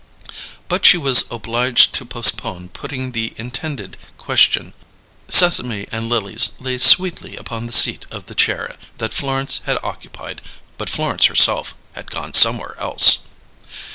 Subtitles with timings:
[0.67, 4.73] But she was obliged to postpone putting the intended question.
[5.27, 10.41] "Sesame and Lilies" lay sweetly upon the seat of the chair that Florence had occupied;
[10.79, 13.19] but Florence herself had gone somewhere else.